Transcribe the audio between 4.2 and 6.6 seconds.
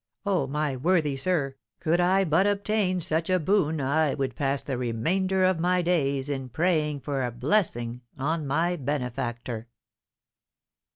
pass the remainder of my days in